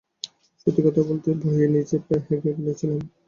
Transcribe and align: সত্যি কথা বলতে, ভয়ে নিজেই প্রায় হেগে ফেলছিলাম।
সত্যি 0.61 0.81
কথা 0.85 1.01
বলতে, 1.09 1.29
ভয়ে 1.43 1.65
নিজেই 1.73 2.01
প্রায় 2.05 2.21
হেগে 2.27 2.51
ফেলছিলাম। 2.57 2.99